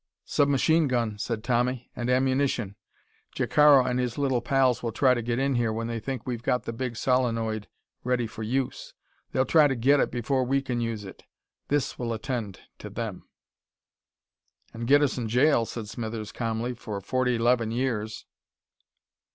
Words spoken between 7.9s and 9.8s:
ready for use. They'll try to